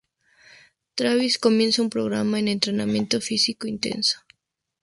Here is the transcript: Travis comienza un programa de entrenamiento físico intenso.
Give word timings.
Travis 0.95 1.37
comienza 1.37 1.79
un 1.83 1.91
programa 1.91 2.41
de 2.41 2.49
entrenamiento 2.49 3.21
físico 3.21 3.67
intenso. 3.67 4.17